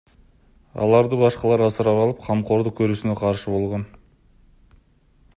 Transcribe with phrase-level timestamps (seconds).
[0.85, 3.87] Аларды башкалар асырап алып, камкордук көрүүсүнө каршы болгон.